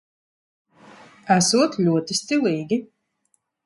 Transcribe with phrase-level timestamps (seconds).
[1.37, 2.85] Esot ļoti stilīgi.